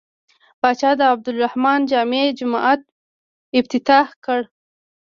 پاچا 0.61 0.91
د 0.99 1.01
عبدالرحمن 1.13 1.79
جامع 1.89 2.23
جومات 2.37 2.81
افتتاح 3.59 4.07
کړ. 4.25 4.39